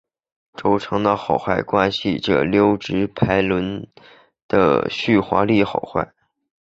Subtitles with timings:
[0.57, 3.87] 轴承的好坏关系着溜直排轮
[4.47, 6.11] 的续滑力好坏。